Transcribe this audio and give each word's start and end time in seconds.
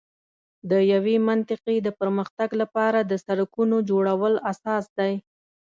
د 0.69 0.71
یوې 0.93 1.15
منطقې 1.29 1.77
د 1.83 1.87
پر 1.97 2.09
مختګ 2.17 2.49
لپاره 2.61 2.99
د 3.03 3.13
سړکونو 3.25 3.75
جوړول 3.89 4.33
اساس 4.51 4.85
دی. 4.97 5.13